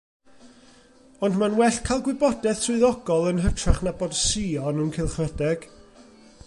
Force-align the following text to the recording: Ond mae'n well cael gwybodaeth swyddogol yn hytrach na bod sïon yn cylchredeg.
Ond 1.27 1.35
mae'n 1.41 1.57
well 1.59 1.77
cael 1.89 2.01
gwybodaeth 2.07 2.65
swyddogol 2.67 3.29
yn 3.33 3.43
hytrach 3.45 3.83
na 3.89 3.95
bod 4.01 4.19
sïon 4.23 4.85
yn 4.87 4.93
cylchredeg. 4.99 5.71